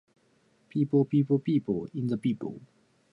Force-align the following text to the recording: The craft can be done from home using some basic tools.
The 0.73 0.85
craft 0.85 1.11
can 1.11 1.21
be 1.21 1.21
done 1.21 1.27
from 1.27 1.61
home 1.67 1.89
using 1.93 2.09
some 2.09 2.17
basic 2.19 2.39
tools. 2.39 2.61